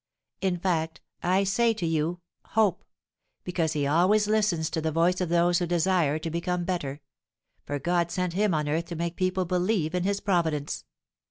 In 0.41 0.57
fact, 0.57 0.99
I 1.21 1.43
say 1.43 1.75
to 1.75 1.85
you, 1.85 2.21
Hope! 2.57 2.83
because 3.43 3.73
he 3.73 3.85
always 3.85 4.25
listens 4.27 4.71
to 4.71 4.81
the 4.81 4.91
voice 4.91 5.21
of 5.21 5.29
those 5.29 5.59
who 5.59 5.67
desire 5.67 6.17
to 6.17 6.29
become 6.31 6.63
better; 6.65 7.01
for 7.67 7.77
God 7.77 8.09
sent 8.09 8.33
him 8.33 8.51
on 8.55 8.67
earth 8.67 8.85
to 8.85 8.95
make 8.95 9.15
people 9.15 9.45
believe 9.45 9.93
in 9.93 10.01
his 10.01 10.19
providence!" 10.19 10.85